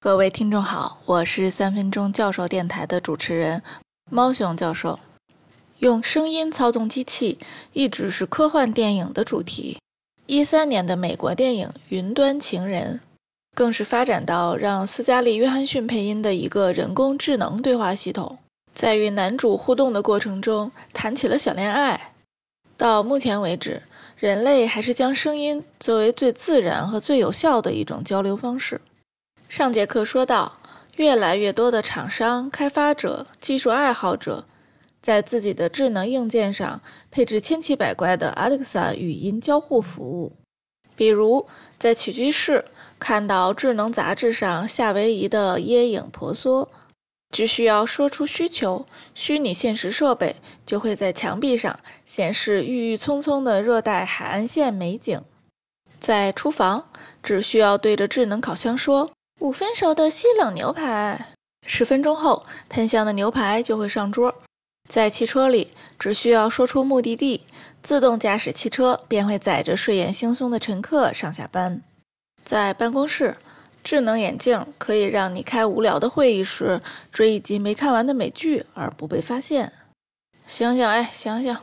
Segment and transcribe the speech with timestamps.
[0.00, 3.60] 各位听众好，我是三分钟教授电台的主持人
[4.08, 5.00] 猫熊教授。
[5.80, 7.36] 用声音操纵机器
[7.72, 9.78] 一直是科幻电影的主题。
[10.26, 13.00] 一三年的美国电影《云端情人》
[13.56, 18.38] 更是发展到让斯嘉丽·约翰逊配音的一个人工智能对话系统，
[18.72, 22.12] 在与男主互动的过程中谈起了小恋爱。
[22.76, 23.82] 到目前为止，
[24.16, 28.80] 人类还是将声音作为最自然和最有效的一种交流方式。
[29.48, 30.58] 上节课说到，
[30.98, 34.44] 越来越多的厂商、开发者、技术爱好者，
[35.00, 40.36] 在自己的智能硬件上配置千奇百怪的 Alexa 语音交互服务。
[40.94, 41.46] 比如，
[41.78, 42.66] 在起居室
[42.98, 46.70] 看到智能杂志上夏威夷的椰影婆娑，
[47.30, 48.84] 只需要说出需求，
[49.14, 50.36] 虚拟现实设备
[50.66, 55.22] 就会在墙壁上显示郁郁葱葱的热带海岸线美景。
[55.98, 56.90] 在厨房，
[57.22, 59.10] 只需要对着智能烤箱说。
[59.40, 61.26] 五分熟的西冷牛排，
[61.64, 64.34] 十分钟后喷香的牛排就会上桌。
[64.88, 67.46] 在汽车里，只需要说出目的地，
[67.80, 71.80] 自动驾驶汽车便会载着睡眼惺忪的乘客上下班。
[72.42, 73.36] 在办公室，
[73.84, 76.80] 智能眼镜可以让你开无聊的会议时
[77.12, 79.72] 追一集没看完的美剧而不被发现。
[80.48, 81.56] 醒醒，哎，醒醒，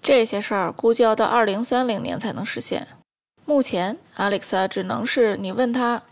[0.00, 2.86] 这些事儿估计要到二零三零年才能实现。
[3.44, 6.04] 目前，Alexa 只能是你问他。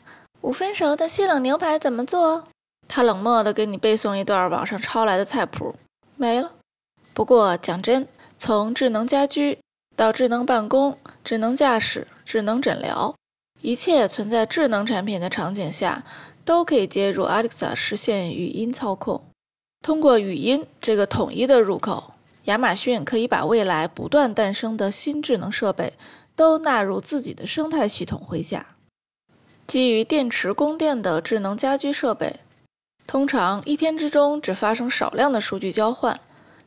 [0.43, 2.45] 五分熟的西冷牛排怎么做？
[2.89, 5.75] 他冷漠地给你背诵一段网上抄来的菜谱，
[6.17, 6.53] 没了。
[7.13, 9.59] 不过讲真，从智能家居
[9.95, 13.15] 到智能办公、智能驾驶、智能诊疗，
[13.61, 16.03] 一切存在智能产品的场景下，
[16.43, 19.23] 都可以接入 Alexa 实现语音操控。
[19.83, 25.93] 通过语音这个统一的入口，亚马逊可以把未来不断诞生的新智能设备
[26.35, 28.77] 都纳入自己的生态系统麾下。
[29.71, 32.41] 基于电池供电的智能家居设备，
[33.07, 36.19] 通常一天之中只发生少量的数据交换，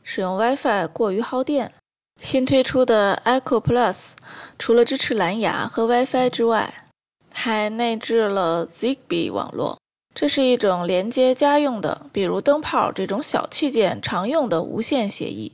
[0.02, 1.74] 使用 WiFi 过于耗电。
[2.18, 4.12] 新推出的 Echo Plus
[4.58, 6.86] 除了支持蓝牙和 WiFi 之外，
[7.30, 9.76] 还内置了 Zigbee 网络，
[10.14, 15.52] 这是一种连接家用的，比如灯泡这种小器件常用的无线协议。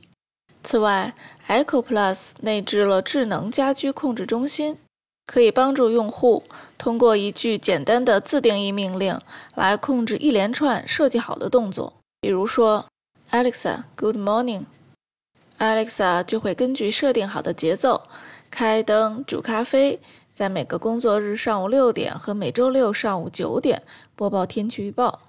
[0.63, 1.13] 此外
[1.49, 4.77] ，Echo Plus 内置了智能家居控制中心。
[5.25, 6.43] 可以帮助用户
[6.77, 9.19] 通过一句简单的自定义命令
[9.55, 11.93] 来控制一连串设计好的动作。
[12.19, 12.85] 比如说
[13.31, 18.03] ，Alexa，Good morning，Alexa 就会根据设定好的节奏，
[18.49, 19.99] 开灯、煮咖啡，
[20.33, 23.83] 在每个工作日上午六点和每周六上午九点
[24.15, 25.21] 播报天气预报。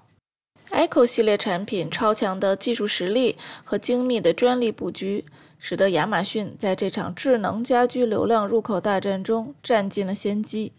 [0.71, 5.23] Echo 系列产品超强的技术实力和精密的专利布局。
[5.65, 10.73] 使得亚马逊在这场智能家居流量入口大战中占尽了先机。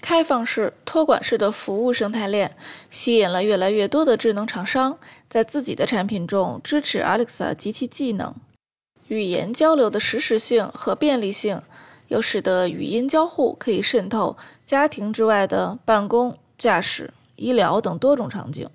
[0.00, 2.56] 开放式、托管式的服务生态链
[2.88, 4.98] 吸引了越来越多的智能厂商
[5.28, 8.34] 在自己的产品中支持 Alexa 及其技能。
[9.08, 11.60] 语言交流的实时性和便利性，
[12.08, 18.66] 又使得语音交互可以渗透家庭之外的办公、驾驶、医疗等多种场景。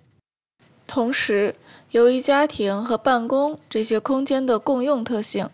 [1.00, 1.56] 同时，
[1.92, 5.50] 由于家庭和办公这些空间的共用特性，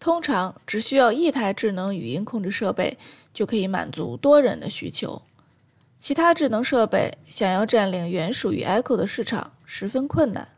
[0.00, 2.96] 通常只需要一台智能语音控制设备
[3.34, 5.20] 就可以满足多人的需求。
[5.98, 10.48] 其他智能设备想要占领原属于 Echo 的市场十分困难。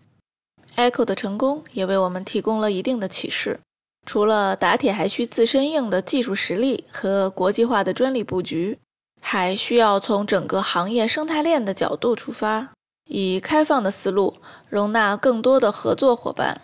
[0.76, 3.58] Echo 的成功也为我们提供了一定的启示：
[4.06, 8.78] 除了打铁还需自身硬的技术实力和国际化的专利布局，
[9.20, 12.68] 还需要从整个行业生态链的角度出发。
[13.08, 14.36] 以开放的思路
[14.68, 16.60] 容纳更多的合作伙伴，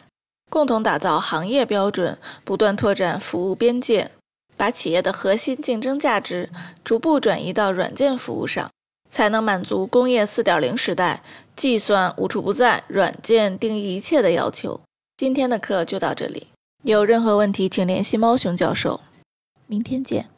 [0.50, 4.12] 共同打造行业标准，不断拓展服务边界，
[4.56, 6.50] 把企业的核心竞争价值
[6.84, 8.70] 逐步转移到软件服务上，
[9.08, 11.22] 才能满足工业四点零时代
[11.56, 14.80] 计算无处不在、软件定义一切的要求。
[15.16, 16.48] 今天的课就到这里，
[16.82, 19.00] 有任何问题请联系猫熊教授。
[19.66, 20.33] 明天见。